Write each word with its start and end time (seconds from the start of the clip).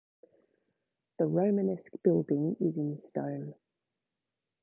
The 1.19 1.25
Romanesque 1.27 1.91
building 2.03 2.55
is 2.59 2.75
in 2.75 2.97
stone. 3.11 3.53